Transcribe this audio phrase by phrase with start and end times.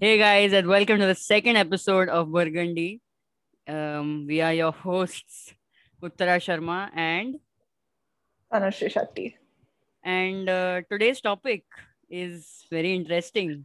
[0.00, 3.00] Hey guys, and welcome to the second episode of Burgundy.
[3.66, 5.52] Um, we are your hosts,
[6.02, 7.36] Uttara Sharma, and
[8.52, 9.34] Anushree Shetty.
[10.04, 11.64] and uh, today's topic
[12.08, 13.64] is very interesting.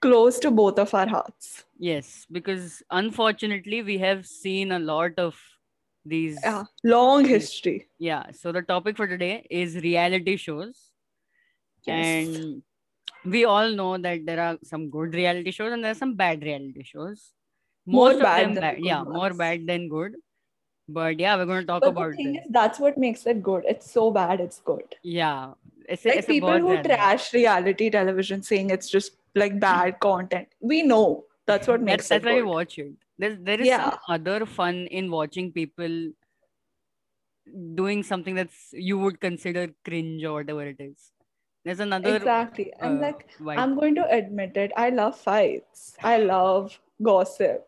[0.00, 1.64] Close to both of our hearts.
[1.78, 5.38] Yes, because unfortunately we have seen a lot of
[6.06, 6.38] these.
[6.42, 6.64] Yeah.
[6.82, 7.88] Long history.
[7.98, 10.90] Yeah, So the topic for today is reality shows,
[11.84, 12.28] Yes.
[12.28, 12.62] and
[13.24, 16.42] we all know that there are some good reality shows and there are some bad
[16.42, 17.32] reality shows.
[17.86, 18.78] Most more bad, bad.
[18.78, 19.14] yeah, ones.
[19.14, 20.16] more bad than good.
[20.88, 22.10] But yeah, we're going to talk but about.
[22.10, 22.44] The thing this.
[22.44, 23.64] is, that's what makes it good.
[23.66, 24.96] It's so bad, it's good.
[25.02, 25.52] Yeah,
[25.88, 30.48] it's like it's people who trash reality television, saying it's just like bad content.
[30.60, 32.24] We know that's what makes that's, it.
[32.24, 32.44] That's good.
[32.44, 32.92] why we watch it.
[33.18, 33.90] There's, there is yeah.
[33.90, 36.10] some other fun in watching people
[37.74, 41.10] doing something that's you would consider cringe or whatever it is
[41.64, 42.72] there's another Exactly.
[42.80, 43.58] And uh, like vibe.
[43.58, 44.72] I'm going to admit it.
[44.76, 45.94] I love fights.
[46.02, 47.66] I love gossip.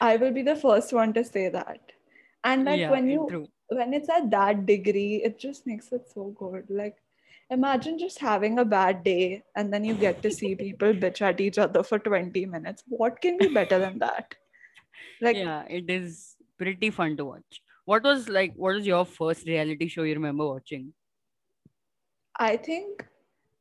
[0.00, 1.80] I will be the first one to say that.
[2.42, 3.46] And like yeah, when you true.
[3.68, 6.64] when it's at that degree, it just makes it so good.
[6.70, 6.96] Like,
[7.50, 11.40] imagine just having a bad day and then you get to see people bitch at
[11.40, 12.82] each other for 20 minutes.
[12.88, 14.34] What can be better than that?
[15.20, 17.60] Like, yeah, it is pretty fun to watch.
[17.84, 18.54] What was like?
[18.56, 20.94] What was your first reality show you remember watching?
[22.39, 23.05] I think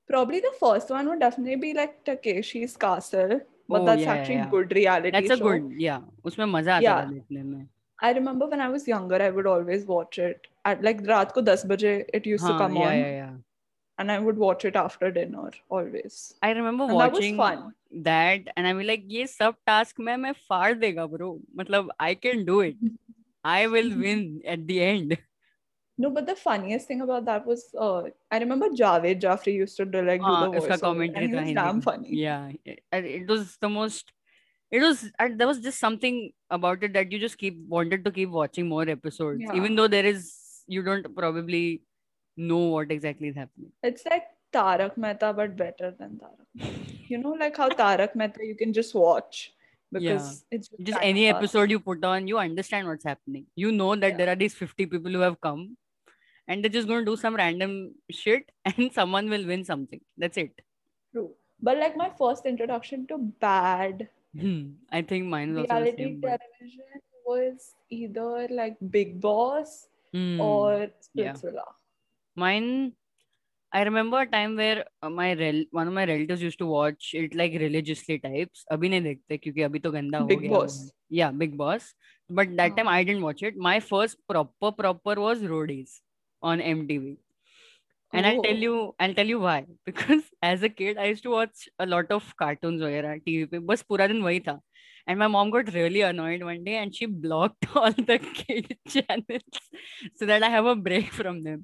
[0.08, 4.20] probably the first one would definitely be like Takeshi's Castle, but Oh, that's yeah, yeah,
[4.20, 4.50] actually yeah.
[4.50, 5.44] good reality That's a show.
[5.44, 5.72] good.
[5.78, 7.00] Yeah, उसमें मजा आता Yeah.
[7.00, 7.68] था देखने में.
[8.02, 11.42] I remember when I was younger, I would always watch it at like रात को
[11.44, 13.36] 10 बजे it used to हाँ, come yeah, on, yeah, yeah.
[13.98, 16.34] and I would watch it after dinner always.
[16.42, 17.72] I remember And that was watching fun.
[18.08, 22.14] that and I was like ये सब task में मैं फाड़ देगा bro मतलब I
[22.14, 22.76] can do it
[23.44, 25.16] I will win at the end
[26.01, 29.83] No, but the funniest thing about that was uh, I remember Javed Jafri used to
[29.83, 32.15] do like do ah, the voice and he was damn funny.
[32.15, 34.13] Yeah, it, was the most.
[34.71, 38.29] It was there was just something about it that you just keep wanted to keep
[38.29, 39.53] watching more episodes, yeah.
[39.53, 40.31] even though there is
[40.67, 41.81] you don't probably
[42.37, 43.73] know what exactly is happening.
[43.83, 44.23] It's like
[44.53, 47.09] Tarak Mehta, but better than Tarak.
[47.09, 49.51] you know, like how Tarak Mehta you can just watch
[49.91, 50.57] because yeah.
[50.57, 53.47] it's just, just any episode you put on, you understand what's happening.
[53.55, 54.17] You know that yeah.
[54.17, 55.75] there are these 50 people who have come
[56.48, 60.36] and they're just going to do some random shit and someone will win something that's
[60.36, 60.60] it
[61.12, 61.30] True.
[61.62, 64.08] But like my first introduction to bad
[64.40, 69.20] Hmm, i think mine is also the reality same but, television was either like Big
[69.20, 71.32] Boss Hmm, or yeah.
[71.34, 71.64] Splitsvilla.
[72.36, 72.92] mine
[73.72, 77.10] i remember a time where uh, my rel- one of my relatives used to watch
[77.20, 80.58] it like religiously types अभी नहीं देखते क्योंकि अभी तो गंदा हो Big गया वो
[80.58, 80.76] Boss.
[80.82, 80.90] है.
[81.20, 81.88] yeah big boss
[82.40, 82.76] but that हाँ.
[82.80, 85.94] time i didn't watch it my first proper proper was roadies
[86.42, 87.16] on mtv
[88.12, 88.64] and i'll tell Oh.
[88.66, 89.56] you i'll tell you why
[89.90, 93.58] because as a kid i used to watch a lot of cartoons वगैरह tv पे
[93.72, 94.60] बस पूरा दिन वही था
[95.12, 99.58] and my mom got really annoyed one day and she blocked all the kid channels
[100.20, 101.58] so that i have a break from them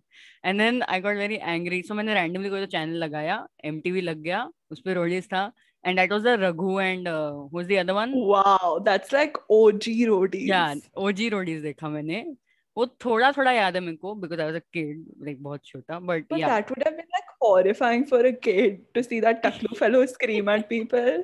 [0.51, 3.39] and then i got very angry so मैंने randomly कोई तो channel लगाया
[3.73, 5.45] mtv लग गया उस पे roadies था
[5.85, 9.87] and that was the raghu and uh, who's the other one Wow, that's like OG
[10.13, 10.47] roadies.
[10.55, 10.75] yeah
[11.07, 12.23] OG roadies देखा मैंने
[12.78, 16.00] वो थोड़ा थोड़ा याद है मेरे को because I was a kid like बहुत छोटा
[16.02, 20.06] but that would have been like horrifying for a kid to see that Taklu fellow
[20.08, 21.24] scream at people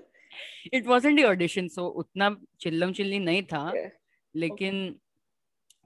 [0.74, 3.72] it wasn't the audition so उतना चिल्लम चिल्ली नहीं था
[4.36, 4.84] लेकिन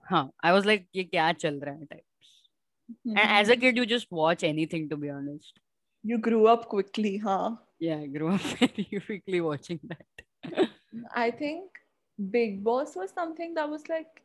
[0.05, 2.03] हाँ आई वाज लाइक ये क्या चल रहा है type
[3.07, 5.59] and as a kid you just watch anything to be honest
[6.03, 10.67] you grow up quickly हाँ yeah grow up very quickly watching that
[11.17, 11.79] I think
[12.19, 14.19] Bigg Boss was something that was like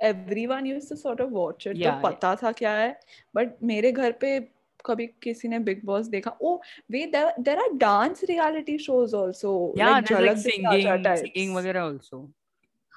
[0.00, 1.76] everyone used to sort of watch it.
[1.76, 3.00] Yeah, तो पता था क्या है
[3.36, 4.38] but मेरे घर पे
[4.86, 6.60] कभी किसी ने Big Boss देखा oh
[6.90, 12.28] there are dance reality shows also yeah like there's like singing singing वगैरह also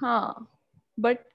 [0.02, 0.48] हाँ
[1.00, 1.31] but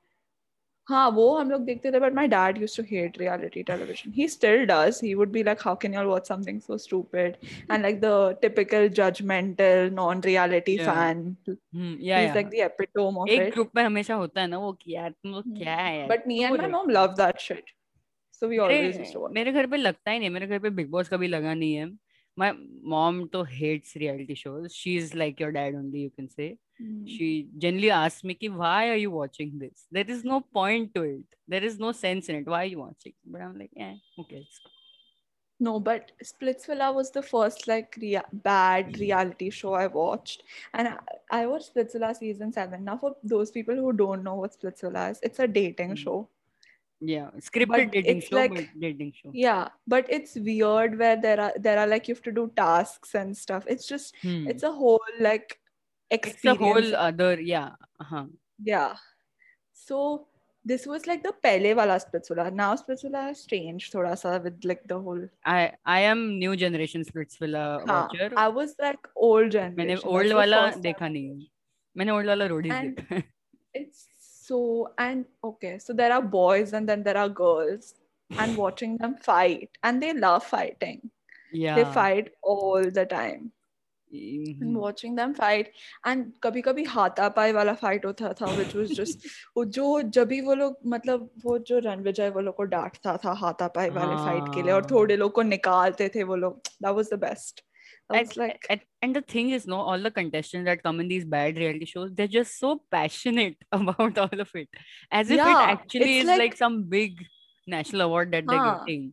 [0.88, 4.26] हाँ वो हम लोग देखते थे but my dad used to hate reality television he
[4.34, 7.38] still does he would be like how can y'all watch something so stupid
[7.71, 8.12] and like the
[8.44, 10.91] typical judgmental non-reality Yeah.
[10.91, 14.47] fan hmm, yeah he's yeah like the epitome of एक group में हमेशा होता है
[14.47, 15.56] ना वो कि यार तुम लोग Hmm.
[15.62, 16.92] क्या है यार and क्यों my देखते mom हो?
[16.98, 17.72] love that shit
[18.41, 20.91] so we always used to मेरे घर पे लगता ही नहीं मेरे घर पे बिग
[20.91, 21.86] बॉस कभी लगा नहीं है
[22.36, 22.53] my
[22.94, 27.06] mom तो hates reality shows she's like your dad only you can say Hmm.
[27.06, 31.02] she generally asks me ki, why are you watching this there is no point to
[31.02, 33.94] it there is no sense in it why are you watching but i'm like yeah,
[34.20, 34.42] okay.
[35.58, 40.42] no but splitsvilla was the first like rea- bad reality show i watched
[40.74, 40.96] and I,
[41.30, 45.18] I watched splitsvilla season 7 now for those people who don't know what splitsvilla is
[45.22, 46.02] it's a dating Hmm.
[46.06, 46.18] show
[47.08, 49.30] Yeah, scripted But dating show, like- dating show.
[49.40, 53.10] Yeah, but it's weird where there are there are like you have to do tasks
[53.22, 53.66] and stuff.
[53.74, 54.46] It's just Hmm.
[54.52, 55.52] it's a whole like
[56.09, 56.61] It's a experience.
[56.61, 57.69] whole other, yeah.
[57.99, 58.25] Uh-huh.
[58.63, 58.96] Yeah.
[59.73, 60.28] So
[60.63, 62.52] this was like the pehle wala Splitsvilla.
[62.53, 65.22] Now Splitsvilla has changed thoda sa with like the whole.
[65.46, 68.29] I I am new generation Splitsvilla हाँ, watcher.
[68.37, 70.08] I was like old मैंने generation.
[70.09, 70.84] Old That's the वाला first time.
[70.84, 71.47] देखा नहीं है
[71.97, 73.23] मैंने old वाला Roadies And- देखा है
[73.81, 74.05] It's
[74.49, 74.59] so
[74.97, 75.78] and okay.
[75.87, 77.93] So there are boys and then there are girls,
[78.43, 80.99] and watching them fight, and they love fighting.
[81.59, 83.46] yeah They fight all the time.
[84.16, 84.63] Mhm.
[84.63, 85.71] and watching them fight
[86.10, 89.27] and कभी कभी हाथापाई वाला fight होता था which was just
[89.57, 93.33] वो जो जब भी वो लोग मतलब वो जो रणविजय वो लोग को डांटता था
[93.45, 96.95] हाथापाई वाले fight के लिए और हाँ। थोड़े लोग को निकालते थे वो लोग that
[97.01, 97.63] was the best
[98.15, 101.24] And, like and, and the thing is, no, all the contestants that come in these
[101.24, 104.69] bad reality shows, they're just so passionate about all of it,
[105.10, 107.24] as if yeah, it actually is like, like- some big
[107.66, 108.86] national award that they're हाँ.
[108.86, 109.12] getting.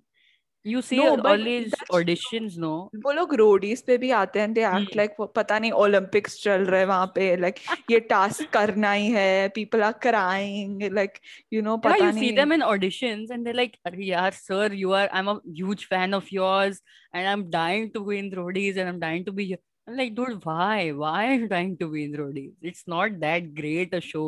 [0.66, 2.70] You see No, all but these that's- auditions, no?
[3.06, 5.00] वो लोग Roadies पे भी आते हैं they act Hmm.
[5.00, 7.60] like वो पता नहीं ओलंपिक्स चल रहे हैं वहाँ पे like
[7.92, 11.20] ये टास्क करना ही है people are crying like
[11.56, 14.32] you know Yeah, पता you see नहीं them in auditions and they're like, "Arre yaar,
[14.38, 16.80] sir, you are, I'm a huge fan of yours
[17.14, 19.62] and I'm dying to win roadies and I'm dying to be here.
[19.88, 20.92] I'm like, dude, why?
[21.04, 22.54] Why are you dying to be in roadies?
[22.72, 24.28] It's not that great a show.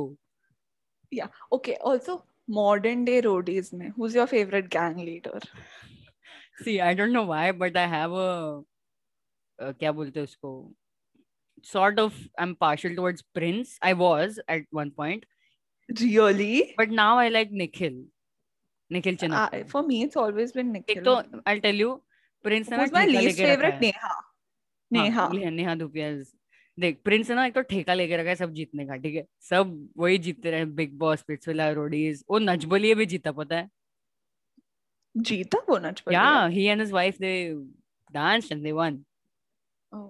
[1.12, 1.28] Yeah.
[1.60, 2.14] okay also
[2.56, 5.40] modern day roadies में who's your favorite gang leader
[6.64, 8.62] See, I don't know why, but I have a,
[9.60, 10.52] uh, क्या बोलते हैं उसको
[11.64, 13.78] sort of I'm partial towards Prince.
[13.82, 15.26] I was at one point,
[15.90, 18.04] really but now I like Nikhil.
[18.90, 19.68] Nikhil Uh, Chinappa.
[19.70, 20.98] for me, it's always been Nikhil.
[20.98, 21.92] एक तो I'll tell you,
[22.46, 23.74] Prince ने ना Who's my ठेका least favorite?
[23.74, 23.92] है.
[24.92, 25.12] Neha.
[25.12, 25.30] हाँ, Neha.
[25.34, 26.12] ले- नेहा धुपिया
[26.80, 29.26] देख प्रिंस है ना एक तो ठेका लेके रखा है सब जीतने का ठीक है
[29.50, 33.70] सब वही जीतते रहे बिग बॉस पिट्सविला रोडीज वो नचबलिए भी जीता पता है
[35.16, 36.18] जीता वो नच बलिए?
[36.20, 37.34] या he and his wife they
[38.14, 39.04] dance and they won
[39.92, 40.10] Oh.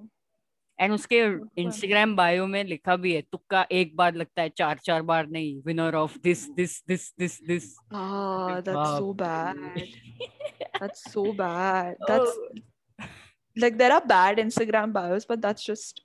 [0.80, 1.20] And उसके.
[1.62, 5.62] इंस्टाग्राम बायो में लिखा भी है तुक्का एक बार लगता है चार चार बार नहीं
[5.66, 9.78] winner of this this this this this Ah, that's so बाप bad.
[9.78, 11.96] रे। That's so bad.
[12.10, 12.38] That's
[13.58, 16.02] like there are bad Instagram bios, but that's just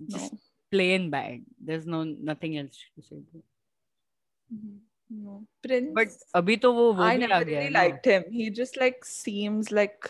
[0.00, 0.08] no.
[0.16, 0.34] just
[0.72, 4.76] plain bad there's no nothing else to say Mhm.
[5.15, 5.33] No.
[5.65, 5.89] Prince.
[5.95, 8.23] but अभी तो वो वो I भी आ never गया really है ना liked him.
[8.35, 10.09] He just like seems like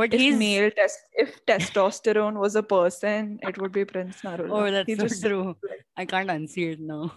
[0.00, 4.50] but if he's male test if testosterone was a person, it would be Prince Narula.
[4.60, 5.56] oh that's he so just true
[5.96, 7.12] I can't unsee it now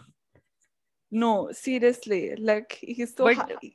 [1.12, 3.72] no seriously like he's so But- high.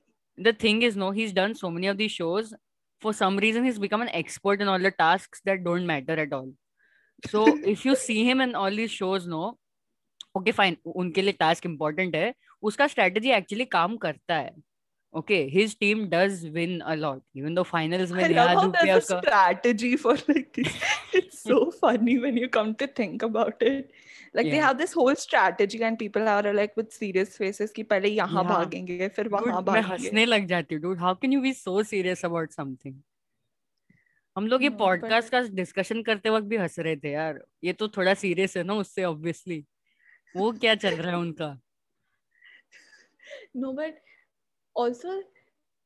[0.46, 2.54] the thing is no he's done so many of these shows
[3.00, 6.32] for some reason he's become an expert in all the tasks that don't matter at
[6.32, 6.50] all
[7.32, 9.44] so if you see him in all these shows no
[10.40, 14.53] okay fine उनके लिए task important है उसका strategy actually काम करता है।
[15.13, 19.95] Okay his team does win a lot even the finals में रियाज रुपिया का strategy
[19.95, 20.59] for like
[21.15, 23.91] it's so funny when you come to think about it
[24.35, 28.09] like they have this whole strategy and people are like with serious faces कि पहले
[28.09, 31.83] यहाँ भागेंगे फिर वहाँ भागेंगे मैं हंसने लग जाती हूँ how can you be so
[31.83, 33.01] serious about something
[34.35, 37.87] हम लोग ये पॉडकास्ट का डिस्कशन करते वक्त भी हंस रहे थे यार। ये तो
[37.87, 39.63] थोड़ा सीरियस है ना उससे ऑब्वियसली
[40.35, 41.57] वो क्या चल रहा है उनका?
[43.55, 43.95] No, but
[44.75, 45.21] also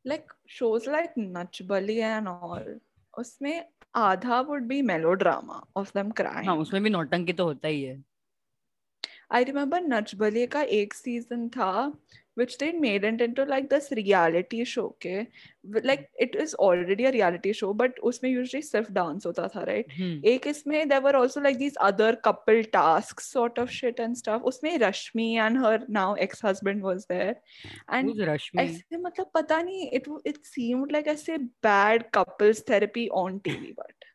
[0.06, 2.64] like shows like Nach Bali and all.
[3.19, 3.66] उसमें
[3.96, 6.46] आधा would be melodrama of them crying.
[6.48, 8.03] हाँ उसमें भी नौटंकी तो होता ही है
[9.30, 11.72] I remember Nach Bali का एक season था
[12.39, 15.27] which they made it into like this reality show okay
[15.89, 19.96] like it is already a reality show but उसमें usually सिर्फ़ dance होता था right
[19.98, 24.22] हम्म, एक इसमें there were also like these other couple tasks sort of shit and
[24.24, 27.36] stuff उसमें Rashmi and her now ex-husband was there
[27.89, 31.39] and who's रश्मि ऐसे मतलब पता नहीं it it seemed like ऐसे
[31.70, 34.12] bad couples therapy on TV but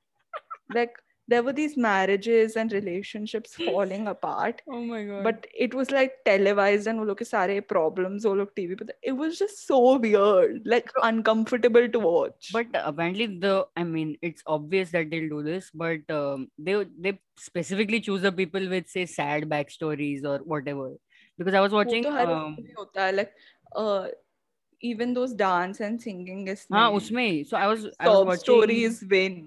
[0.75, 5.92] like there were these marriages and relationships falling apart oh my god but it was
[5.92, 8.94] like televised and वो लोग के सारे problems वो लोग TV पे थे.
[9.04, 14.48] it was just so weird like uncomfortable to watch but apparently the i mean it's
[14.48, 16.78] obvious that they'll do this but um, they
[17.08, 20.90] they specifically choose the people with say sad backstories or whatever
[21.38, 23.32] because i was वो watching तो हर um, उसमें होता है like
[23.76, 24.08] uh,
[24.82, 27.46] even those dance and singing इसमें हाँ उसमें ही.
[27.46, 29.40] so i was i was sob watching stories win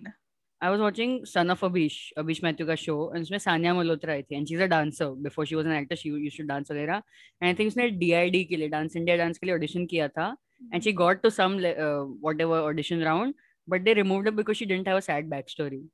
[0.65, 4.35] I was watching son of Abish Abish Mathew का show उसमें सानिया मल्होत्रा आई थी
[4.35, 7.53] and she a dancer before she was an actor she should dance वगैरह and I
[7.59, 10.35] think उसने D I D के लिए dance India dance के लिए ऑडिशन किया था
[10.73, 11.59] and she got to some
[12.41, 13.33] whatever audition round
[13.69, 15.87] but they remove because she didn't had back story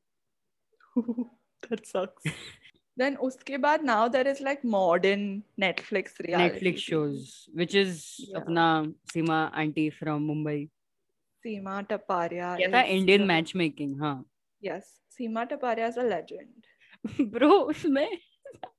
[2.98, 6.60] Then uske baad, now there is like modern Netflix reality.
[6.60, 8.40] Netflix shows, which is yeah.
[8.40, 10.70] apna Seema auntie from Mumbai.
[11.46, 12.60] Seema Taparia.
[12.60, 14.18] Yeah, Indian matchmaking, huh?
[14.62, 16.68] Yes Seema Taparia is a legend
[17.32, 18.08] Bro, उसमें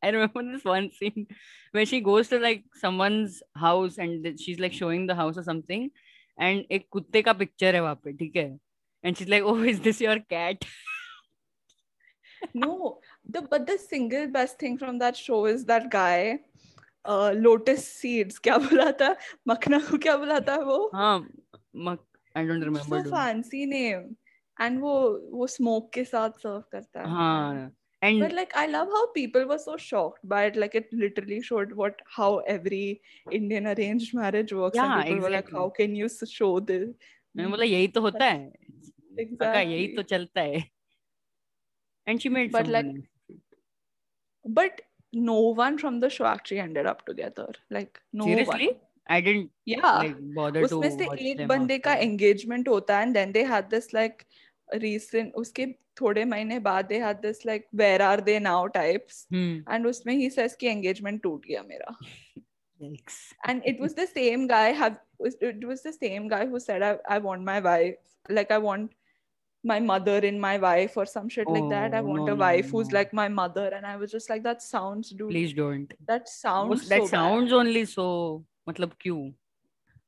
[0.03, 1.27] I remember this one scene
[1.73, 5.87] where she goes to like someone's house and she's like showing the house or something,
[6.39, 8.45] and एक कुत्ते का picture है वहाँ पे, ठीक है?
[9.03, 10.67] And she's like, "Oh, is this your cat?"
[12.55, 12.99] no
[13.29, 16.39] the but the single best thing from that show is that guy
[17.05, 19.15] uh, lotus seeds क्या बोला था
[19.49, 21.19] मखना को क्या बोला था वो हाँ,
[21.75, 22.85] मक- I don't remember.
[22.89, 23.67] so doing- fancy
[24.61, 24.95] and वो
[25.33, 27.71] वो smoke के साथ serve करता है हाँ,
[28.03, 30.57] and But like I love how people were so shocked by it.
[30.57, 34.77] Like it literally showed what how every Indian arranged marriage works.
[34.77, 35.21] Yeah, and people exactly.
[35.21, 36.89] were like, how can you show this?
[37.37, 38.53] मैंने बोला यही तो होता है.
[39.19, 40.65] काका यही तो चलता है.
[42.07, 43.09] And she made But like- money.
[44.45, 44.81] But
[45.13, 47.49] no one from the show actually ended up together.
[47.71, 48.77] Like no Seriously, one.
[49.09, 49.99] I didn't Yeah.
[49.99, 53.45] like bother to उसमें से watch एक बंदे का engagement होता है and then they
[53.45, 54.27] had this like
[54.83, 55.67] recent उसके
[56.01, 59.59] थोड़े महीने बाद they had this like where are they now types Hmm.
[59.67, 61.97] and उसमें he says कि engagement टूट गया मेरा
[62.81, 63.19] Yikes.
[63.47, 66.99] and it was the same guy have it was the same guy who said I,
[67.09, 67.97] I want my wife
[68.29, 68.91] like I want
[69.65, 71.95] my mother in my wife or some shit oh, like that.
[71.95, 72.95] I Oh, want no, a wife no, wife who's no.
[72.99, 73.69] like my mother.
[73.69, 75.31] And I was just like, that sounds dude.
[75.31, 75.93] Please don't.
[76.09, 77.57] That sounds that so sounds bad.
[77.59, 79.31] only so मतलब क्यों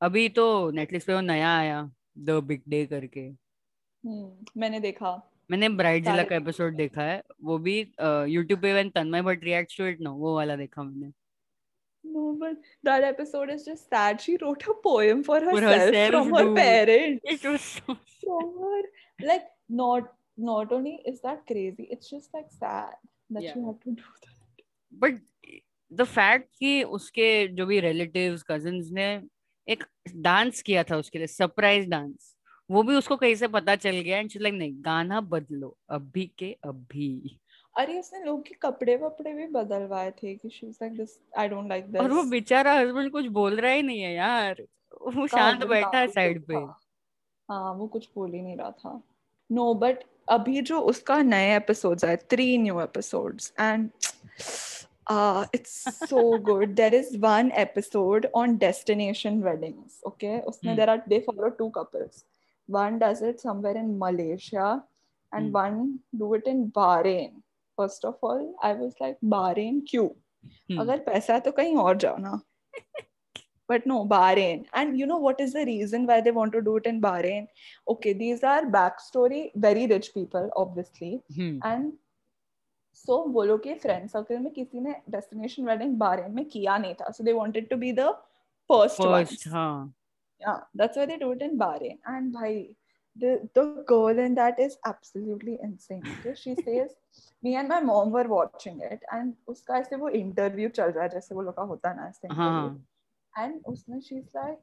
[0.03, 1.83] अभी तो Netflix पे वो नया आया
[2.19, 3.31] the big day करके
[4.05, 4.31] Hmm,
[4.61, 5.11] मैंने देखा
[5.51, 7.79] मैंने ब्राइडजिला सारे का एपिसोड देखा है वो भी
[8.33, 11.13] यूट्यूब पे when Tanmay Bhat reacts to it no वो वाला देखा मैंने
[12.05, 12.57] no but
[12.87, 16.43] that episode is just sad she wrote a poem for For herself, herself, from her
[16.45, 16.57] dude.
[16.59, 17.95] parents It was so
[18.25, 18.81] from her
[19.29, 19.47] like
[19.81, 20.11] not
[20.49, 22.93] not only is that crazy it's just like sad
[23.31, 23.55] that Yeah.
[23.57, 25.23] you have to do that but
[25.95, 29.23] the fact कि उसके जो भी relatives cousin ने
[29.69, 29.85] एक
[30.17, 32.37] dance किया था उसके लिए सरप्राइज़ डांस
[32.71, 36.57] वो भी उसको कहीं से पता चल गया एंड लाइक नहीं गाना बदलो अभी के
[36.65, 37.39] अभी.
[37.77, 41.49] अरे उसने लोग के कपड़े वपड़े भी बदलवाए थे कि she was like this I
[41.49, 44.63] don't like this और वो बेचारा हस्बैंड कुछ बोल रहा ही नहीं है यार।
[45.17, 49.03] वो शांत बैठा है साइड पे। हाँ वो कुछ बोल ही नहीं रहा था।
[49.53, 53.91] नो बट अभी जो उसका नए एपिसोड्स आए three new episodes and
[55.08, 55.74] uh it's
[56.10, 60.80] so good there is one episode on destination weddings okay उसमें Hmm.
[60.80, 62.24] there are they follow two couples
[62.68, 64.68] one does it somewhere in Malaysia
[65.32, 65.54] and Hmm.
[65.60, 65.80] one
[66.24, 67.32] do it in Bahrain
[67.82, 70.10] first of all I was like Bahrain क्यों
[70.70, 70.80] Hmm.
[70.80, 72.42] अगर पैसा है तो कहीं और जाओ ना
[73.72, 76.76] but no bahrain and you know what is the reason why they want to do
[76.78, 77.44] it in bahrain
[77.94, 81.94] okay these are backstory very rich people obviously hmm, and
[82.97, 86.95] so वो लोग के फ्रेंड सर्कल में किसी ने destination wedding बारे में किया नहीं
[86.95, 88.09] था। So they wanted to be the
[88.71, 89.95] first one हाँ।
[90.41, 92.63] Yeah that's why they do it in बारे एंड भाई
[93.17, 96.95] the the girl in that is absolutely insane she says
[97.45, 101.09] me and my mom were watching it and उसका ऐसे वो interview चल रहा है
[101.09, 102.51] जैसे वो लोग का होता ना ऐसे हाँ।
[103.33, 104.59] हाँ एंड उसने she is like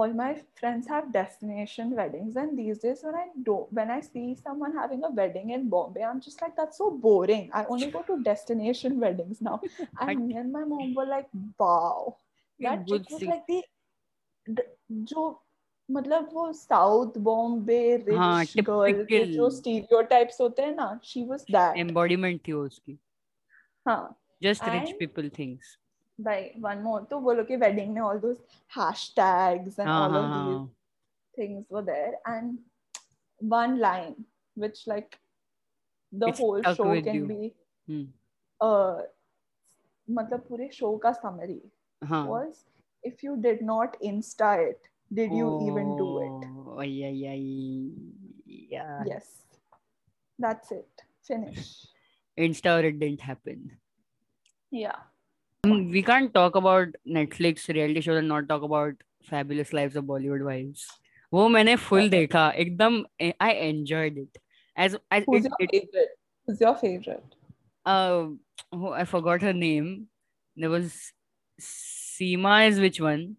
[0.00, 0.28] all my
[0.58, 5.02] friends have destination weddings and these days when i do when i see someone having
[5.04, 8.98] a wedding in bombay i'm just like that's so boring i only go to destination
[9.02, 9.60] weddings now
[10.06, 11.28] and me and my mom were like
[11.58, 12.16] wow
[12.60, 13.26] that good chick was see.
[13.34, 13.60] like the,
[14.46, 14.64] the
[15.12, 15.26] जो
[15.88, 17.78] मतलब वो South Bombay
[18.16, 19.34] हाँ, rich girl के typical.
[19.34, 22.98] जो stereotypes होते हैं ना she was that embodiment थी वो उसकी
[23.88, 24.00] हाँ
[24.44, 25.76] just rich And- people things
[26.19, 28.39] By one more तो वो लोग के wedding में all those
[28.75, 30.69] hashtags and हाँ all हाँ of these हाँ
[31.35, 32.57] things were there and
[33.39, 34.15] one line
[34.55, 35.19] which like
[36.11, 37.27] the It whole show can you.
[37.27, 37.53] be
[37.89, 38.07] hmm,
[38.61, 39.01] uh
[40.09, 41.61] मतलब पूरे show का summary
[42.01, 42.63] हाँ was
[43.03, 44.79] if you did not insta it
[45.13, 47.91] did you oh, even do it Oh, ay, ay, ay,
[48.45, 49.03] yeah.
[49.05, 49.27] yes
[50.39, 51.85] that's it finish
[52.37, 53.71] Insta or it didn't happen.
[54.71, 55.16] yeah Um,
[55.64, 60.44] we can't talk about Netflix reality shows and not talk about Fabulous Lives of Bollywood
[60.44, 60.86] Wives.
[61.32, 62.08] वो मैंने full Okay.
[62.10, 63.04] देखा एकदम
[63.40, 64.38] I enjoyed it.
[64.76, 66.08] As, as who's it, your it, favorite
[66.46, 67.36] who's your favorite
[67.86, 68.26] uh,
[68.72, 70.08] oh, I forgot her name.
[70.56, 71.12] There was
[71.60, 73.36] Seema is which one?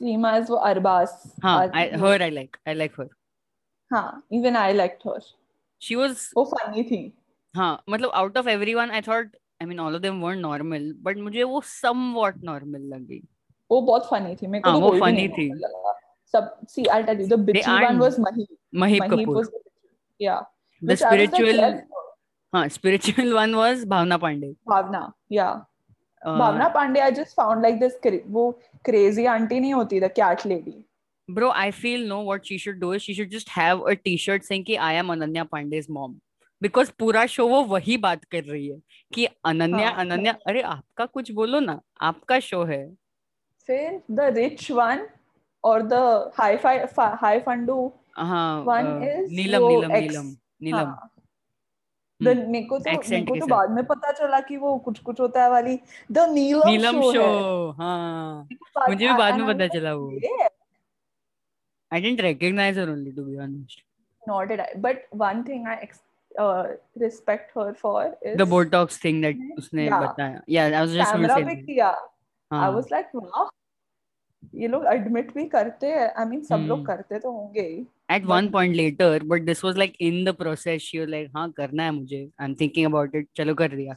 [0.00, 1.08] Seema is वो अरबाज
[1.42, 2.58] हाँ, Ar- I, her I like.
[2.66, 3.08] I like her.
[3.92, 5.20] हाँ even I liked her
[5.78, 7.12] She was वो funny थी
[7.56, 9.26] हाँ मतलब out of everyone I thought
[9.61, 13.21] I mean all of them weren't normal but मुझे वो somewhat normal लगी.
[13.71, 15.49] वो बहुत फनी थी मेरे को हाँ, तो वो नहीं थी।
[16.33, 18.45] सब see I'll tell you the bitchy one aren't- was Mahi
[18.83, 19.35] Mahip Mahi Kapoor.
[19.37, 20.25] was the bitchy.
[20.25, 20.41] yeah
[20.81, 21.81] The which I was like, spiritual yes,
[22.53, 25.47] हाँ spiritual one was भावना पांडे भावना या
[26.27, 27.95] Uh, Bhavana Pandey I just found like this
[28.35, 28.43] वो
[28.85, 30.73] crazy aunty नहीं होती the cat lady
[31.29, 34.43] bro I feel no what she should do is she should just have a t-shirt
[34.47, 36.15] saying कि I am Ananya Pandey's mom
[36.61, 38.79] because पूरा show वो वही बात कर रही है
[39.13, 39.99] कि अनन्या हाँ.
[39.99, 42.95] अनन्या अरे आपका कुछ बोलो ना आपका शो है
[43.69, 45.07] फिर द रिच वन
[45.63, 45.93] और द
[46.37, 50.95] हाई फाई हाई फंडू हाँ One a, Neelam Neelam Neelam Neelam
[52.21, 55.19] the मेरे को तो मेरे को तो बाद में पता चला कि वो कुछ कुछ
[55.19, 55.79] होता है वाली
[56.11, 58.47] द नीलम नीलम शो हाँ
[58.89, 60.49] मुझे भी बाद में पता चला वो आई है।
[61.91, 63.83] I didn't recognize her only to be honest
[64.23, 64.69] Nor did I.
[64.75, 65.43] But one
[66.39, 66.63] uh,
[67.55, 71.35] her for is the Botox thing that उसने बताया yeah I was just going camera
[71.35, 73.49] to पे say किया आई हाँ वाज लाइक वाह
[74.53, 77.85] ये लोग admit भी करते हैं आई मीन सब लोग हम्म। करते तो होंगे ही
[78.15, 81.51] at one point later but this was like in the process she was like हाँ
[81.51, 83.95] करना है मुझे I'm thinking about it चलो कर दिया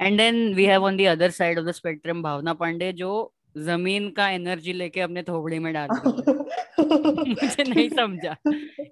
[0.00, 3.10] and then we have on the other side of the spectrum भावना पांडे जो
[3.56, 8.36] ज़मीन का एनर्जी लेके अपने थोबड़ी में डाल रही है मुझे नहीं समझा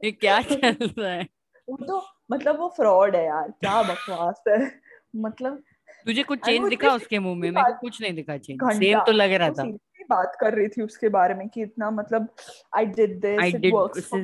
[0.05, 1.29] ये क्या चल रहा है
[1.69, 4.81] वो तो मतलब वो फ्रॉड है यार क्या बकवास है।
[5.17, 5.63] मतलब
[6.07, 7.51] तुझे कुछ चेंज दिखा उसके मुँह में?
[7.51, 9.65] मेरे को कुछ नहीं दिखा चेंज सेम तो लग रहा था
[10.11, 12.29] बात कर रही थी उसके बारे में कि इतना मतलब
[12.77, 13.75] I did this I did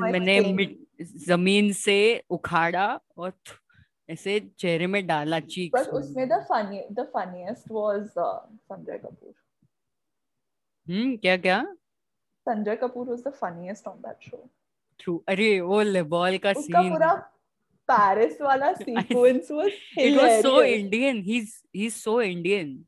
[0.00, 0.40] मैंने
[1.02, 1.96] ज़मीन से
[2.30, 3.32] उखाड़ा और
[4.10, 9.34] ऐसे चेहरे में डाला चीक बस उसमें the funny the funniest was Sanjay Kapoor.
[10.86, 11.62] Hmm क्या क्या
[12.46, 14.48] Sanjay Kapoor was the funniest on that show
[15.00, 15.16] through.
[15.28, 16.96] अरे वो लेबॉल का सीन
[17.88, 22.78] पैरिस वाला sequence was it was so Indian he is he is so Indian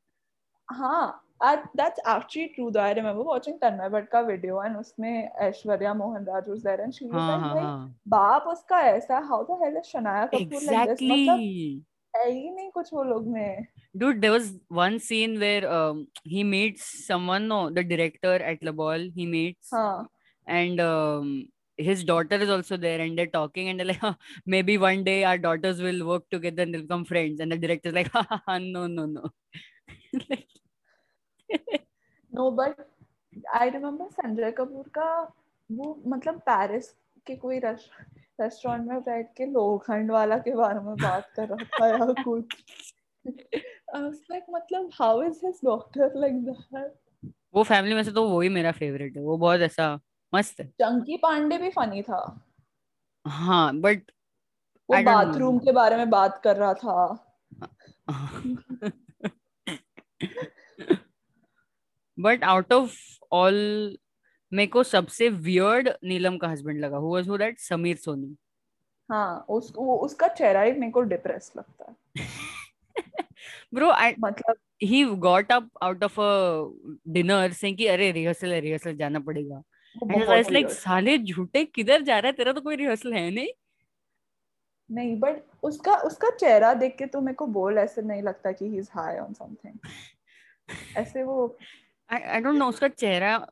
[0.68, 6.24] हाँ that's actually true I remember watching Tanmay Bhat का video and उसमें Aishwarya Mohan
[6.24, 10.26] Raj was there and she was like बाप उसका ऐसा how the hell is Shanaya
[10.34, 15.64] Kapoor like this मतलब नहीं कुछ वो लोग में। Dude there was one scene where
[16.26, 20.08] he meets someone no the director at Le Bal he meets हाँ।
[20.46, 20.80] And
[21.88, 24.14] his daughter is also there and they're talking and they're like "Huh,
[24.46, 27.95] maybe one day our daughters will work together and they'll become friends and the director's
[27.95, 29.30] like "Ha, ha, ha, no no no
[32.32, 32.88] no but
[33.54, 35.10] I remember Sanjay Kapoor का
[35.71, 36.88] वो मतलब Paris
[37.26, 41.88] के कोई restaurant में बैठ के लोखंड वाला के बारे में बात कर रहा था
[41.88, 42.64] या कुछ
[43.95, 46.90] was मतलब how is his daughter like that
[47.54, 49.99] वो फैमिली में से तो वही मेरा फेवरेट है वो बहुत ऐसा
[50.34, 52.47] मस्त चंकी पांडे भी फनी था।
[53.26, 54.02] हाँ बट
[54.90, 55.02] वो.
[55.02, 57.26] बाथरूम के बारे में बात कर रहा था।
[62.21, 63.99] बट आउट ऑफ़ ऑल
[64.52, 68.36] मेरे को सबसे वियर्ड नीलम का हस्बैंड लगा। हुआ हु दैट समीर सोनी।
[69.10, 71.97] हाँ उस वो उसका चेहरा ही मेरे को डिप्रेस लगता है।
[73.75, 76.64] ब्रो आई मतलब he got up out of a
[77.08, 79.64] dinner से कि अरे रिहर्सल है रिहर्सल जाना पड़ेगा। वो
[79.96, 82.32] लाइक साले झूठे किधर जा रहा है?
[82.32, 83.48] तेरा तो कोई रिहर्सल है नहीं।
[84.90, 88.68] नहीं बट उसका उसका चेहरा देख के तो मेरे को बोल ऐसे नहीं लगता कि
[88.68, 89.78] he is high on something
[90.96, 91.58] ऐसे वो
[92.12, 93.46] I, I don't know उसका चेहरा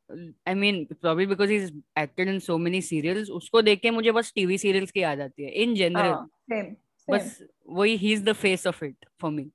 [0.48, 4.32] I mean probably because he's acted in so many serials उसको देख के मुझे बस
[4.34, 6.76] टीवी सीरियल्स की याद आती है in general हाँ सेम
[7.10, 9.50] बस वही he is the face of it for me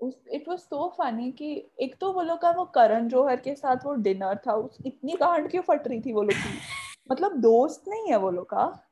[0.00, 3.76] it was so funny कि एक तो वो लोग का वो करण जौहर के साथ
[3.84, 6.58] वो डिनर था, उस, इतनी गांड क्यों फट रही थी वो लोग की?
[7.10, 8.84] मतलब दोस्त नहीं है वो लोग का।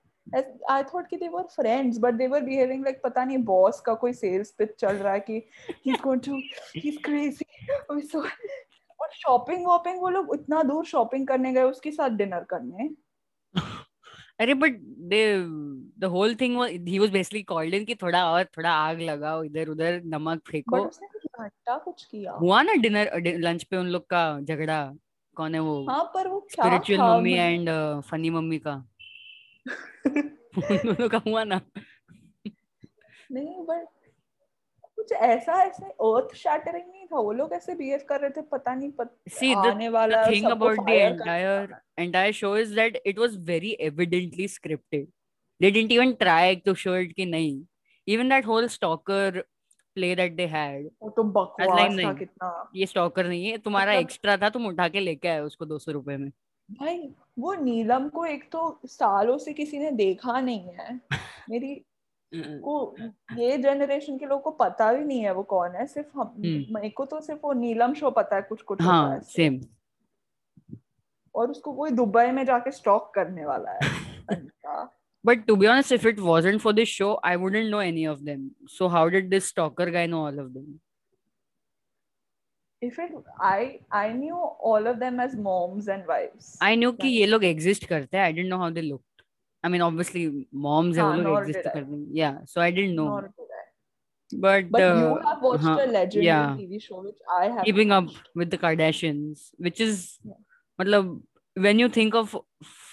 [0.71, 3.95] आई थॉट कि they were friends but they were behaving like पता नहीं बॉस का
[3.95, 6.37] कोई सेल्स पिच चल रहा है कि he is going to
[6.77, 7.47] he is crazy
[9.01, 12.89] और शॉपिंग वॉपिंग वो लोग इतना दूर शॉपिंग करने गए, उसके साथ डिनर करने।
[14.41, 15.37] अरे but they
[15.99, 19.69] the whole thing he was basically called in कि थोड़ा और थोड़ा आग लगाओ इधर
[19.69, 20.91] उधर नमक फेंको।
[21.79, 24.95] कुछ किया। हुआ ना डिनर लंच पे उन लोग का झगड़ा?
[25.37, 25.87] कौन है वो?
[25.91, 27.71] हाँ पर वो क्या spiritual mummy and
[28.01, 28.89] funny mummy का।
[30.57, 31.61] उन दोनों का हुआ ना।
[33.33, 33.89] नहीं बट
[35.07, 38.75] कुछ ऐसा ऐसे अर्थ शैटरिंग नहीं था। वो लोग ऐसे बिहेव कर रहे थे पता
[38.75, 43.19] नहीं पत, See, the, आने वाला thing about the entire entire show is that it
[43.19, 45.07] was very evidently scripted
[45.61, 47.65] they didn't even try to show it कि नहीं।
[48.09, 49.45] Even that whole stalker
[49.95, 54.03] play that they had वो तो बकवास था कितना। ये स्टॉकर नहीं है तुम्हारा मतलब
[54.03, 56.31] एक्स्ट्रा था तुम उठा के लेके आए उसको 200 रुपए में।
[56.71, 61.01] भाई वो नीलम को एक तो सालों से किसी ने देखा नहीं है।
[61.51, 61.85] मेरी
[62.65, 62.97] को
[63.39, 66.75] ये जनरेशन के लोगों को पता भी नहीं है वो कौन है सिर्फ़ हम हम्म।
[66.75, 69.61] मेरे को तो सिर्फ़ वो नीलम शो पता है कुछ कुछ है हाँ सेम
[71.35, 73.91] और उसको कोई दुबई में जाके स्टॉक करने वाला है
[74.31, 74.93] अच्छा
[75.25, 78.25] But to be honest, if it wasn't for this show, I wouldn't know any of
[78.25, 78.43] them.
[78.69, 80.67] So how did this stalker guy know all of them?
[82.83, 84.37] If it, I I knew
[84.71, 86.53] all of them as moms and wives.
[86.61, 87.09] I knew कि.
[87.09, 88.25] ये लोग exist करते हैं.
[88.25, 89.16] I didn't know how they looked.
[89.67, 90.23] I mean, obviously,
[90.67, 91.75] moms है वो हाँ, लोग nor exist did I.
[91.75, 92.05] करते हैं.
[92.21, 93.09] Yeah, so I didn't know.
[93.11, 93.33] Nor
[94.33, 96.57] But, But you uh, have watched हाँ, a legendary yeah.
[96.61, 98.17] TV show which I have keeping watched.
[98.17, 100.39] up with the Kardashians, which is Yeah.
[100.79, 101.13] मतलब
[101.57, 102.35] when you think of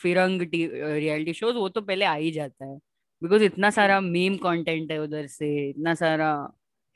[0.02, 2.78] फिरंग reality shows वो तो पहले आ ही जाता है
[3.22, 6.30] because इतना सारा मीम कंटेंट है उधर से इतना सारा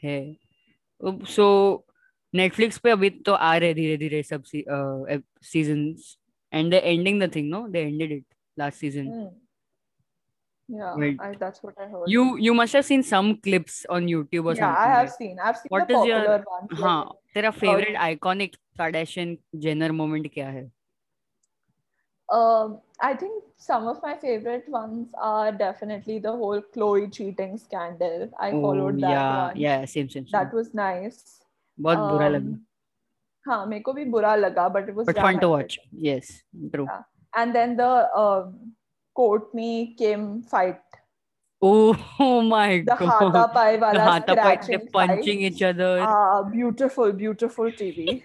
[0.04, 0.18] है
[1.36, 1.48] सो
[2.34, 4.44] नेटफ्लिक्स पे अभी तो आ रहे धीरे धीरे सब
[5.54, 6.18] seasons
[6.54, 8.26] and they ending the thing no they ended it
[8.60, 9.28] last season Hmm.
[10.69, 11.17] Yeah, Right.
[11.21, 12.05] I, that's what I heard.
[12.13, 15.17] you you must have seen some clips on YouTube or yeah, something I have right?
[15.23, 15.39] seen.
[15.49, 16.71] I've seen What the is your- popular ones.
[16.71, 19.37] like, हाँ तेरा favourite iconic Kardashian
[19.67, 20.65] Jenner moment क्या है
[22.29, 28.31] Um, I think some of my favorite ones are definitely the whole Chloe cheating scandal.
[28.39, 29.57] I followed that yeah one.
[29.57, 30.33] yeah same same, same.
[30.37, 31.19] That was nice.
[31.81, 32.59] बहुत बुरा Um, लगा
[33.47, 35.51] हाँ मेरे को भी बुरा लगा but it was but fun to dramatic.
[35.51, 36.33] watch yes
[36.75, 37.03] true Yeah.
[37.43, 37.91] And then the
[38.23, 38.57] um,
[39.20, 40.82] Courtney Kim fight,
[41.62, 45.52] oh, oh my the god hatapai the wala hatapai they're punching fight.
[45.52, 48.22] each other Ah, beautiful, beautiful TV.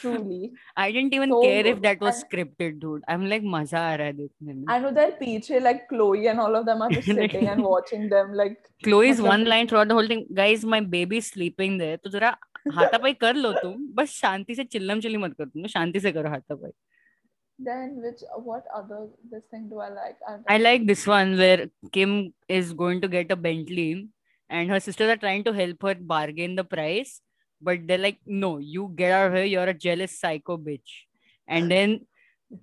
[0.00, 0.50] Truly.
[0.76, 1.82] I didn't even so care if good.
[1.84, 5.10] that was And- scripted dude I'm like मज़ा आ रहा है देखने में And उधर
[5.20, 9.20] पीछे like Chloe and all of them are just sitting and watching them like Chloe's
[9.20, 12.36] मतलब- one line throughout the whole thing guys my baby sleeping there तो जरा
[12.78, 16.30] हाथापाई कर लो तुम बस शांति से चिल्लम चिल्ली मत करो तुम शांति से करो
[16.30, 16.70] हाथापाई
[17.59, 20.17] then which what other this thing do I like?
[20.27, 24.09] I, I like this one where Kim is going to get a Bentley
[24.49, 27.21] and her sisters are trying to help her bargain the price,
[27.61, 31.05] but they're like, no, you get out of here, you're a jealous psycho bitch.
[31.47, 32.01] And then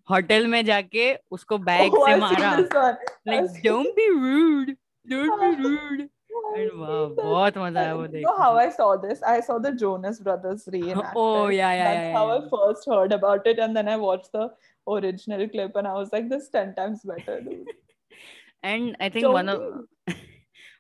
[0.07, 2.97] hotel में जाके उसको bag oh, से I've seen मारा this one.
[3.27, 4.77] like I've seen- don't be rude
[5.09, 7.23] don't be rude I've and seen wow that.
[7.25, 9.23] बहुत मजा आया वो You देखने know how में। I saw this?
[9.23, 11.13] I saw the Jonas Brothers reenacted.
[11.17, 12.47] Oh, yeah, yeah, That's yeah, how yeah.
[12.47, 14.51] I first heard about it, and then I watched the
[14.88, 17.42] original clip and i was like this 10 times better
[18.64, 19.62] and i think Don't one of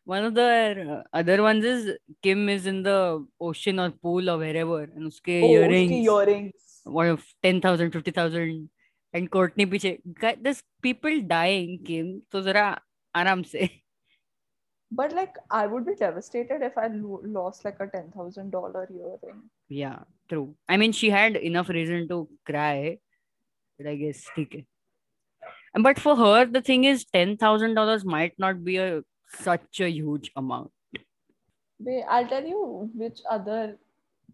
[0.05, 4.83] one of the other ones is kim is in the ocean or pool or wherever
[4.83, 6.53] and uske oh, earrings uske earrings.
[6.85, 8.69] One of 10000 50000
[9.13, 9.99] and courtney piche.
[10.41, 12.21] This people dying kim.
[12.31, 12.81] So zara
[13.13, 13.83] aram se.
[14.89, 19.41] But like i would be devastated if i lo- lost like a $10000 earring.
[19.67, 20.55] Yeah true.
[20.69, 22.99] I mean she had enough reason to cry.
[23.77, 24.65] But I guess है
[25.73, 29.03] And but for her the thing is $10,000 might not be a
[29.47, 30.71] such a huge amount
[31.87, 33.77] Wait, I'll tell you which other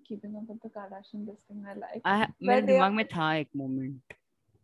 [0.08, 2.02] keeping up with the Kardashian this thing I like.
[2.06, 4.16] I मेरे दिमाग में था एक moment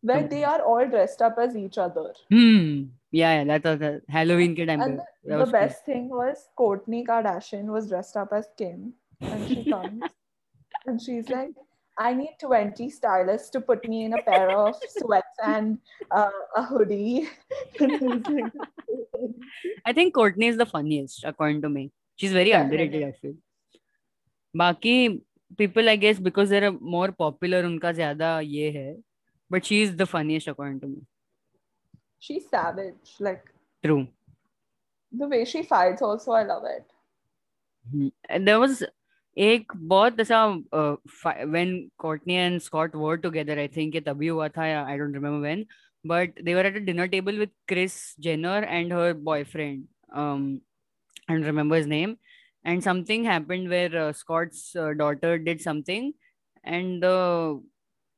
[0.09, 2.05] Where they are all dressed up as each other.
[2.31, 5.69] hmm yeah yeah that was the Halloween kid I'm And the, the was cool.
[5.87, 10.03] thing was Courtney Kardashian was dressed up as Kim, and she comes
[10.85, 11.51] and she's like,
[11.99, 16.63] I need 20 stylists to put me in a pair of sweats and uh, a
[16.63, 17.27] hoodie.
[19.85, 21.91] I think Courtney is the funniest, according to me.
[22.15, 23.33] She's very underrated, I feel.
[24.57, 25.21] Baki
[25.57, 28.95] people, I guess, because they're more popular, unka zyada ye hai.
[29.49, 31.01] But she is the funniest, according to me.
[32.19, 33.15] She's savage.
[33.19, 33.43] Like,
[33.83, 34.07] true.
[35.11, 36.85] The way she fights, also, I love it.
[37.89, 38.07] Mm-hmm.
[38.29, 38.83] And there was
[39.39, 44.63] एक बहुत ऐसा when Courtney and Scott were together I think ये तभी हुआ था
[44.63, 45.65] I don't remember when
[46.05, 51.45] but they were at a dinner table with Kris Jenner and her boyfriend I don't
[51.45, 52.15] remember name
[52.65, 56.11] and something happened where Scott's daughter did something
[56.65, 57.63] and the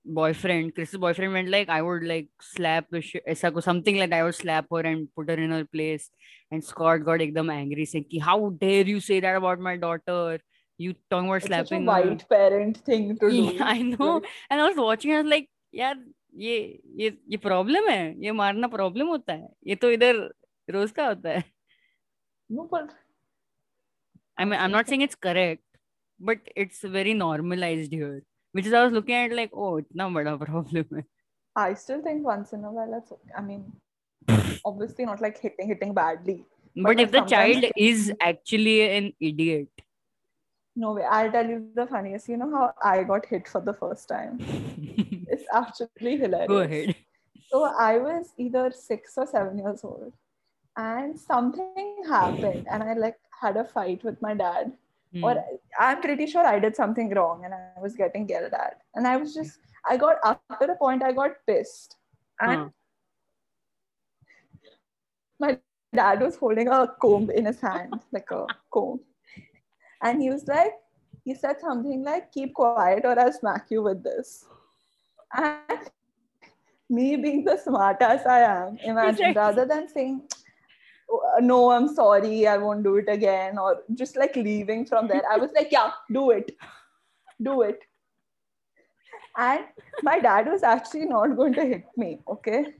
[0.06, 2.96] boyfriend Kris boyfriend went like I would like slap
[3.28, 6.12] ऐसा को something like I would slap her and put her in her place
[6.54, 10.40] and Scott got एकदम angry से कि how dare you say that about my daughter
[10.84, 13.42] You talking about It's such a slapping her?" white parent thing to do.
[13.46, 14.12] Yeah, I know.
[14.50, 16.04] And I was watching, I was like, यार
[16.46, 16.58] ये
[17.00, 20.20] ये ये problem है ये मारना problem होता है ये तो इधर
[20.76, 21.44] रोज का होता है
[22.50, 22.90] no, but
[24.38, 25.64] I mean, I'm not saying it's correct,
[26.20, 28.24] but it's very normalized here.
[28.54, 31.04] Which is I was looking at like, oh, it's इतना बड़ा problem है.
[31.56, 33.32] I still think once in a while that's okay.
[33.38, 33.64] I mean,
[34.66, 36.38] obviously not like hitting hitting badly.
[36.76, 39.70] But, But if the child is actually an idiot,
[40.76, 41.04] No way.
[41.04, 42.30] I'll tell you the funniest.
[42.30, 44.40] You know how I got hit for the first time?
[45.34, 46.48] It's actually hilarious.
[46.48, 46.96] go ahead.
[47.50, 50.12] So I was either six or seven years old,
[50.78, 54.74] and something happened, and I like had a fight with my dad.
[55.14, 55.24] Hmm.
[55.26, 55.44] Or
[55.80, 58.82] I'm pretty sure I did something wrong, and I was getting yelled at.
[58.96, 61.96] And I was just, I got after a point, I got pissed,
[62.42, 62.70] and Huh.
[65.40, 65.58] my
[65.94, 69.00] dad was holding a comb in his hand, like a comb.
[70.02, 70.74] And he was like,
[71.24, 74.46] he said something like, keep quiet or I'll smack you with this.
[75.34, 75.90] And
[76.90, 80.24] me being the smartass I am, imagine rather than saying,
[81.40, 85.38] no, I'm sorry, I won't do it again, or just like leaving from there, I
[85.38, 86.56] was like, yeah, do it.
[87.42, 87.80] Do it.
[89.38, 89.66] And
[90.04, 92.74] my dad was actually not going to hit me, okay?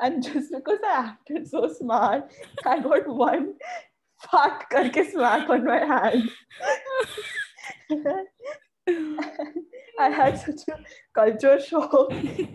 [0.00, 2.30] And just because I acted so smart,
[2.64, 3.54] I got one
[4.20, 6.30] fart karke slap on my hand.
[9.98, 10.78] I had such a
[11.14, 11.94] culture shock.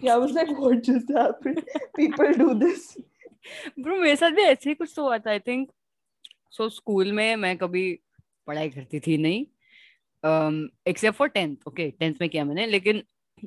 [0.09, 1.63] I was like, what just happened?
[1.95, 2.97] People do this.
[3.77, 5.71] Bro, मेरे साथ भी ऐसे ही कुछ तो हुआ था I think
[6.57, 7.83] so school में मैं कभी
[8.47, 9.45] पढ़ाई करती थी नहीं
[10.89, 13.03] except for tenth okay tenth में किया मैंने लेकिन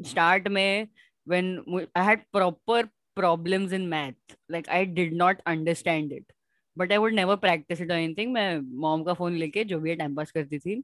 [0.06, 0.88] स्टार्ट में
[1.28, 6.32] when I had proper problems in math like I did not understand it
[6.78, 10.14] I would never practice it or anything मैं मॉम का फ़ोन लेके जो भी टाइम
[10.14, 10.82] पास करती थी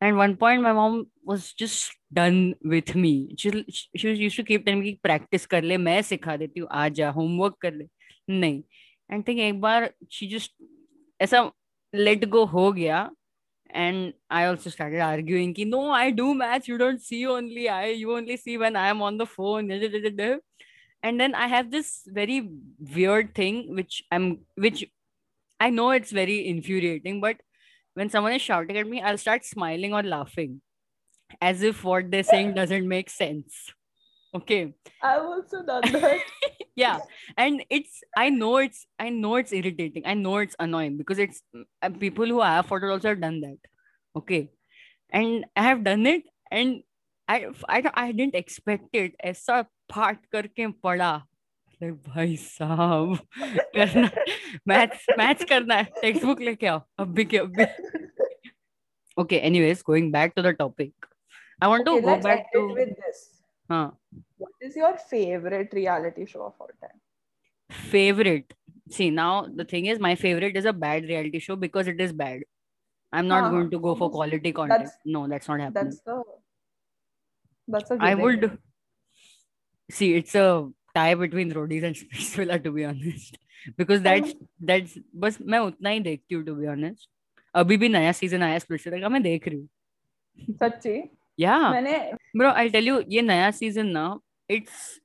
[0.00, 3.64] and one point my mom was just done with me she,
[3.96, 4.96] she used to keep telling
[5.50, 7.88] कर ले मैं सिखा देती हूँ आ जा homework कर ले
[8.30, 8.62] नहीं
[9.10, 10.52] एंड थिंक एक बार शी जस्ट
[11.20, 11.50] ऐसा
[11.94, 13.10] लेट गो हो गया
[13.74, 16.68] and I also started arguing ki, no, I do maths.
[16.68, 17.86] You don't see only I.
[17.86, 19.70] You only see when I am on the phone.
[19.70, 22.50] And then I have this very
[22.94, 24.90] weird thing, which I'm, which
[25.62, 27.36] I know it's very infuriating, but
[27.94, 30.60] when someone is shouting at me, I'll start smiling or laughing
[31.40, 33.70] as if what they're saying doesn't make sense.
[34.34, 34.74] Okay.
[35.00, 36.18] I've also done that.
[36.74, 36.98] yeah.
[37.36, 40.02] And it's, I know it's, I know it's irritating.
[40.04, 41.42] I know it's annoying because it's
[41.80, 43.58] uh, people who I have photos also have done that.
[44.16, 44.50] Okay.
[45.10, 46.82] And I have done it and
[47.28, 49.14] I, I, I didn't expect it.
[49.24, 51.22] Aisa part karke pada.
[51.82, 53.16] भाई साहब
[53.76, 54.10] करना
[54.68, 57.64] maths maths करना है textbook लेके आओ अब भी के अब भी।
[59.16, 61.06] Okay anyways going back to the topic
[61.62, 63.28] I want to go back to with this
[63.70, 66.98] हाँ। What is your favourite reality show of all time
[67.90, 68.54] favourite
[68.92, 72.14] see now the thing is my favourite is a bad reality show because it is
[72.14, 72.44] bad
[73.12, 76.22] I am not going to go for quality content no that's not happening that's the
[77.68, 78.48] that's I would
[79.90, 80.46] see it's a
[80.94, 83.38] tie between Roadies and Splitsvilla, to be honest,
[83.76, 87.08] because that's that's बस मैं उतना ही देखती हूँ to be honest.
[87.54, 89.68] अभी भी नया season आया स्प्लिट्सविला का मैं देख रही हूँ.
[90.62, 90.96] सच्ची?
[91.40, 91.70] Yeah.
[91.72, 92.12] मैंने.
[92.36, 95.00] Bro, I'll tell you, ये नया सीज़न ना it's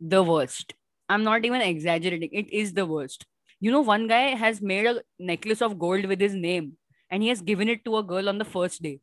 [0.00, 0.74] the worst.
[1.08, 2.30] I'm not even exaggerating.
[2.32, 3.26] It is the worst.
[3.60, 6.72] You know, one guy has made a necklace of gold with his name
[7.10, 9.00] and he has given it to a girl on the first day.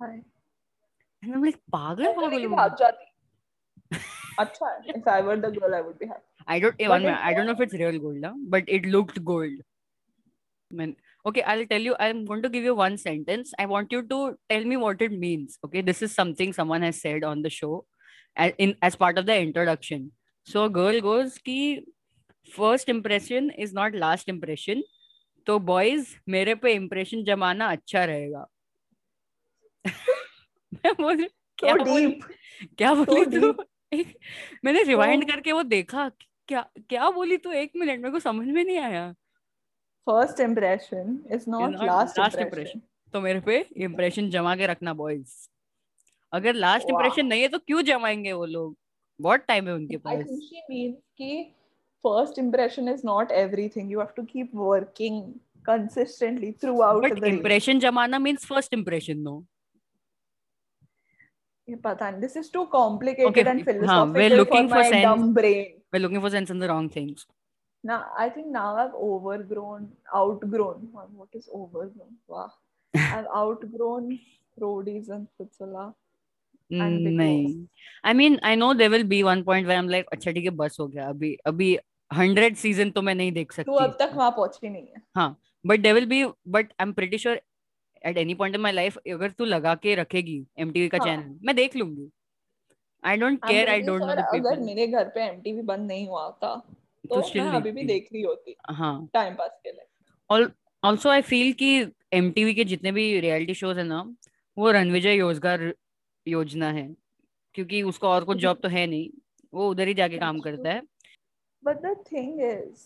[0.00, 0.22] Hi.
[1.22, 2.92] And I'm like, pagal, pagal.
[4.38, 7.46] अच्छा if I were the girl I would be happy I don't even I don't
[7.46, 9.62] know if it's real gold ना but it looked gold
[10.70, 10.94] man
[11.26, 13.92] okay I will tell you I am going to give you one sentence I want
[13.92, 17.42] you to tell me what it means okay this is something someone has said on
[17.42, 17.86] the show
[18.36, 20.10] in as part of the introduction
[20.46, 21.60] so girl goes की
[22.56, 24.82] first impression is not last impression
[25.46, 28.46] तो boys मेरे पे impression जमाना अच्छा रहेगा।
[30.84, 31.26] मैं बोल
[32.78, 33.52] क्या बोली तू?
[34.64, 36.08] मैंने रिवाइंड करके वो देखा
[36.48, 39.10] क्या क्या बोली तू एक मिनट मेरे को समझ में नहीं आया।
[40.06, 42.80] First impression is not last last impression
[43.14, 45.34] तो मेरे पे इम्प्रेशन जमा के रखना बॉयज़
[46.32, 48.76] अगर लास्ट इम्प्रेशन नहीं है तो क्यों जमाएँगे वो लोग?
[49.20, 50.24] व्हाट टाइम है उनके पास।
[50.70, 51.42] मींस कि
[52.04, 55.22] first impression is not everything you have to keep working
[55.66, 56.52] consistently
[56.82, 59.44] throughout the impression जमाना मीन्स फ़र्स्ट इम्प्रेशन नो
[61.76, 65.04] पता नहीं and philosophical हाँ, we're looking for, for my sense.
[65.04, 67.26] dumb brain we're looking for sense in the wrong things
[67.84, 72.50] now i think now i've overgrown outgrown what is overgrown wow
[72.94, 74.18] i've outgrown
[74.56, 75.92] roadies and Futsala.
[76.70, 77.66] नहीं
[78.04, 80.44] I mean I know they will be one point where I am like अच्छा ठीक
[80.44, 81.76] है बस हो गया अभी अभी
[82.10, 85.36] hundred season तो मैं नहीं देख सकती तू अब तक वहाँ पहुँची नहीं है हाँ
[85.66, 87.40] but they will be but I am pretty sure
[88.04, 91.38] at any point in my life अगर तू लगा के रखेगी एमटीवी का चैनल हाँ.
[91.44, 92.10] मैं देख लूँगी।
[93.02, 96.54] I don't care I don't know अगर मेरे घर पे एमटीवी बंद नहीं हुआ था
[96.56, 100.46] तो, तो मैं अभी भी देख रही होती हाँ। टाइम पास के लिए।
[100.82, 101.70] ऑल्सो आई फील कि
[102.12, 104.02] एमटीवी के जितने भी रियलिटी शोज़ है ना
[104.56, 105.72] वो रणविजय योजगार
[106.26, 106.88] योजना है
[107.54, 109.08] क्योंकि उसका और कुछ जॉब तो है नहीं
[109.52, 110.82] वो उधर ही जाके काम करता है।
[111.62, 112.84] But the thing is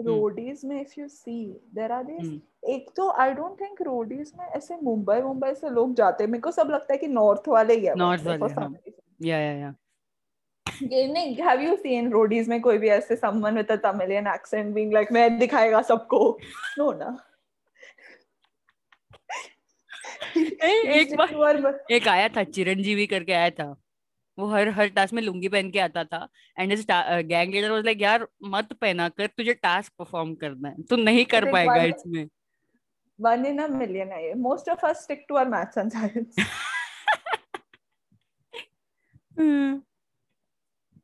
[0.00, 4.46] Roadies में if you see there are this एक तो आई डोंट थिंक रोडीज में
[4.46, 7.74] ऐसे मुंबई मुंबई से लोग जाते हैं। मेरे को सब लगता है कि नॉर्थ वाले
[7.74, 8.92] ही है नॉर्थ वाले.
[9.28, 9.74] या या या
[10.82, 14.94] नहीं have you seen roadies में कोई भी ऐसे someone with a Tamilian accent being
[14.94, 16.38] like मैं दिखाएगा सबको?
[16.80, 17.30] No ना।
[20.86, 23.83] एक बार एक आया था चिरंजीवी करके आया था।
[24.38, 27.84] वो हर हर टास्क में लुंगी पहन के आता था and his gang leader was
[27.84, 32.26] like यार मत पहना कर तुझे टास्क परफॉर्म करना है तू नहीं कर पाएगा इसमें.
[33.18, 36.36] वन इन अ मिलियन है ये। Most of us stick to our maths and science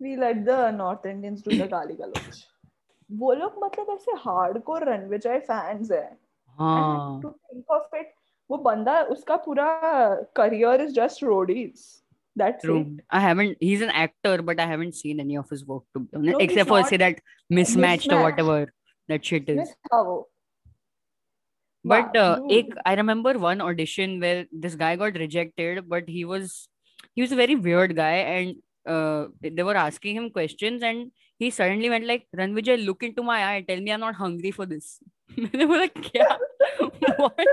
[0.03, 2.45] we let the North Indians do the गाली गलौज
[3.11, 6.05] वो लोग मतलब ऐसे हार्डकोर रणविजय फैंस है।
[6.59, 8.13] हाँ। टू थिंक ऑफ़ इट
[8.51, 9.67] वो बंदा उसका पूरा
[10.37, 12.00] career is just Roadies
[12.37, 12.81] That's True.
[12.81, 13.05] It.
[13.11, 13.59] I haven't.
[13.61, 16.39] He's an actor, but I haven't seen any of his work to be honest, no,
[16.39, 18.19] except for say that mismatched mismatch.
[18.19, 18.73] or whatever
[19.09, 19.69] that shit is.
[19.91, 20.27] Wow.
[21.83, 26.69] But uh, ek, I remember one audition where this guy got rejected, but he was
[27.15, 31.51] he was a very weird guy, and uh, they were asking him questions, and he
[31.51, 35.03] suddenly went like, "Ranvijay, look into my eye, tell me I'm not hungry for this."
[35.37, 36.37] they were like, "Yeah,
[37.17, 37.47] what?"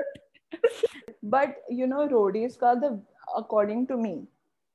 [1.23, 3.01] But you know, roadies called the
[3.35, 4.27] according to me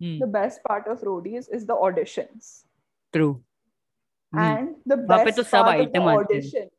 [0.02, 0.18] mm.
[0.18, 2.64] the best part of roadies is the auditions.
[3.12, 3.42] True.
[4.32, 4.38] Hmm.
[4.38, 6.70] And the best part of the audition,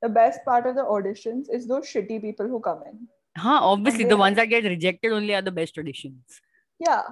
[0.00, 3.08] the best part of the auditions is those shitty people who come in.
[3.36, 6.40] Huh, obviously, they, the ones that get rejected only are the best auditions.
[6.78, 7.02] Yeah.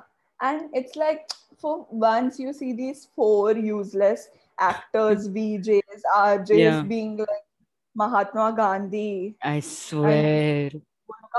[0.41, 5.35] And it's like for once you see these four useless actors, hmm.
[5.35, 6.83] VJs, RJs yeah.
[6.83, 7.45] being like
[7.95, 9.37] Mahatma Gandhi.
[9.43, 10.71] I swear.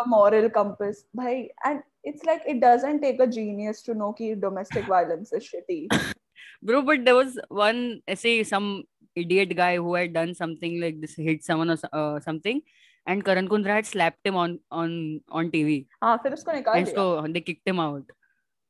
[0.05, 1.05] Moral compass.
[1.13, 5.48] Bhai, and it's like it doesn't take a genius to know कि domestic violence is
[5.54, 5.80] shitty
[6.62, 7.80] Bro, but there was one,
[8.20, 12.20] say, some idiot guy who had done something like this, hit someone or so- uh,
[12.20, 12.61] something,
[13.06, 14.94] and Karan Kundra had slapped him on on
[15.40, 18.14] on TV, हाँ फिर उसको निकाल and दिया so they kicked him out.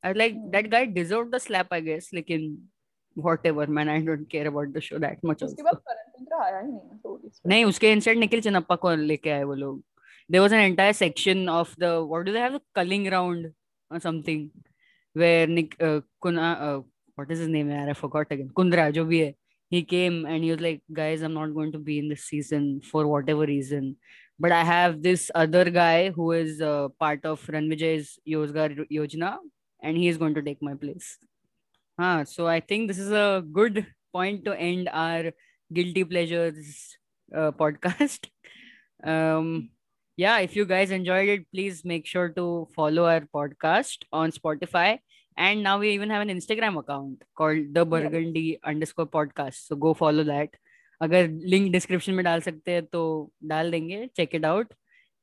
[0.04, 0.50] I was like, Hmm.
[0.56, 2.10] that guy deserved the slap, I guess.
[2.18, 2.48] Like in
[3.28, 5.42] whatever, man, I don't care about the show that much.
[5.48, 5.64] उसके Also.
[5.70, 8.94] बाद करण कुंद्रा आया ही नहीं है roadies पे नहीं उसके instant Nikhil Chinappa को
[9.12, 9.82] लेके आए वो लोग
[10.31, 13.47] there was an entire section of the what do they have the culling round
[13.89, 14.49] or something
[15.13, 16.81] where Nick uh, Kuna uh, uh,
[17.15, 17.71] what is his name?
[17.71, 18.49] I forgot again.
[18.59, 19.35] Kundra jo bhi hai.
[19.69, 22.81] He came and he was like, guys, I'm not going to be in this season
[22.91, 23.97] for whatever reason.
[24.39, 29.37] But I have this other guy who is uh, part of Ranvijay's Yozgar Yojana
[29.81, 31.17] and he is going to take my place.
[31.99, 35.31] Huh, so I think this is a good point to end our
[35.73, 36.97] guilty pleasures
[37.35, 38.27] uh, podcast.
[39.03, 39.69] Um,
[40.20, 44.98] yeah if you guys enjoyed it please make sure to follow our podcast on spotify
[45.36, 49.94] and now we even have an instagram account called the burgundy underscore podcast so go
[50.04, 50.56] follow that
[51.02, 53.00] अगर link description में डाल सकते हैं तो
[53.44, 54.72] डाल देंगे check it out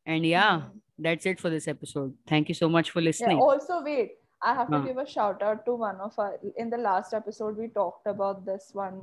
[0.08, 0.82] and या Hmm.
[1.06, 4.12] that's it for this episode thank you so much for Yeah, listening also wait,
[4.50, 4.82] I have to Huh.
[4.90, 8.44] give a shout out to one of our in the last episode we talked about
[8.52, 9.00] this one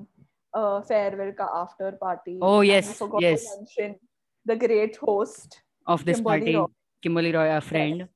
[0.60, 2.36] uh farewell ka after party.
[2.50, 3.48] Oh, and yes, we forgot yes.
[3.48, 3.98] to mention
[4.52, 5.58] the great host.
[5.85, 6.55] of this Kimberly party.
[6.55, 6.65] Roy.
[7.01, 8.07] kimberly roy our friend.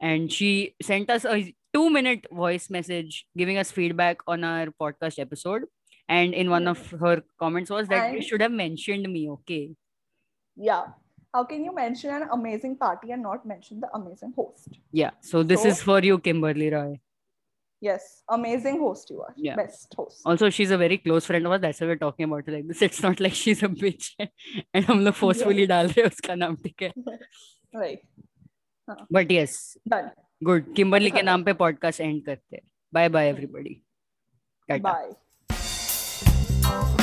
[0.00, 5.18] And she sent us a two minute voice message giving us feedback on our podcast
[5.18, 5.64] episode.
[6.08, 9.74] And in one of her comments was that you should have mentioned me okay?
[10.56, 10.84] Yeah.
[11.34, 14.78] How can you mention an amazing party and not mention the amazing host?
[14.92, 15.10] yeah.
[15.20, 17.00] So this So- is for you kimberly roy
[17.85, 18.03] Yes,
[18.35, 19.33] amazing host you are.
[19.45, 19.55] Yeah.
[19.57, 20.21] Best host.
[20.33, 22.67] also she's a very close friend of ours that's why we're talking about her like
[22.69, 24.05] this it's not like she's a bitch
[24.73, 26.91] and हम लोग forcefully डाल रहे हैं उसका नाम ठीक है
[27.81, 28.01] Right.
[29.17, 29.57] but yes
[29.95, 30.09] Done.
[30.51, 32.65] good kimberly के नाम पे podcast end करते हैं
[32.99, 33.75] bye bye everybody
[34.69, 34.95] Tata.
[36.69, 36.96] Bye.